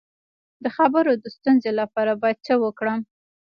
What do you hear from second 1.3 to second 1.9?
ستونزې